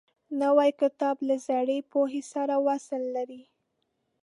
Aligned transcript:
نوی 0.41 0.71
کتاب 0.81 1.17
له 1.27 1.35
زړې 1.47 1.77
پوهې 1.91 2.21
سره 2.33 2.55
وصل 2.67 3.01
لري 3.15 3.43